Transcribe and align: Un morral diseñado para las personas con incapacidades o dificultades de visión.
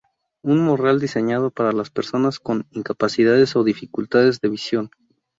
Un 0.41 0.63
morral 0.65 0.99
diseñado 0.99 1.51
para 1.51 1.73
las 1.73 1.91
personas 1.91 2.39
con 2.39 2.65
incapacidades 2.71 3.55
o 3.55 3.63
dificultades 3.63 4.41
de 4.41 4.49
visión. 4.49 4.89